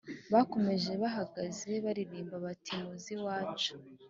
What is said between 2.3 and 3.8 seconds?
bati ‘Muzehe wacu